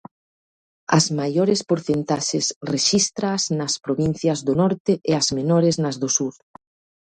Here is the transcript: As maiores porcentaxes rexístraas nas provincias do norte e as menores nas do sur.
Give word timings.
As 0.97 1.05
maiores 1.19 1.61
porcentaxes 1.69 2.45
rexístraas 2.73 3.43
nas 3.59 3.73
provincias 3.85 4.39
do 4.47 4.53
norte 4.61 4.93
e 5.09 5.11
as 5.21 5.27
menores 5.37 5.75
nas 5.83 5.95
do 6.01 6.09
sur. 6.17 6.33